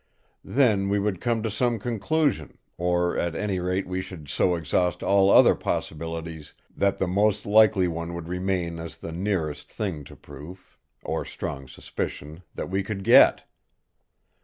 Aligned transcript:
Then 0.43 0.89
we 0.89 0.97
would 0.97 1.21
come 1.21 1.43
to 1.43 1.51
some 1.51 1.77
conclusion; 1.77 2.57
or 2.75 3.15
at 3.19 3.35
any 3.35 3.59
rate 3.59 3.85
we 3.85 4.01
should 4.01 4.29
so 4.29 4.55
exhaust 4.55 5.03
all 5.03 5.29
other 5.29 5.53
possibilities 5.53 6.55
that 6.75 6.97
the 6.97 7.05
most 7.05 7.45
likely 7.45 7.87
one 7.87 8.15
would 8.15 8.27
remain 8.27 8.79
as 8.79 8.97
the 8.97 9.11
nearest 9.11 9.71
thing 9.71 10.03
to 10.05 10.15
proof, 10.15 10.79
or 11.03 11.23
strong 11.23 11.67
suspicion, 11.67 12.41
that 12.55 12.67
we 12.71 12.81
could 12.81 13.03
get. 13.03 13.43